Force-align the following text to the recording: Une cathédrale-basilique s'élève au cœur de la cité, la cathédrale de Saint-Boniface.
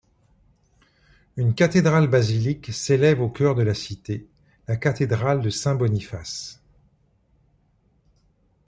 Une 1.37 1.53
cathédrale-basilique 1.53 2.73
s'élève 2.73 3.21
au 3.21 3.29
cœur 3.29 3.53
de 3.53 3.61
la 3.61 3.75
cité, 3.75 4.25
la 4.67 4.75
cathédrale 4.75 5.41
de 5.43 5.51
Saint-Boniface. 5.51 6.59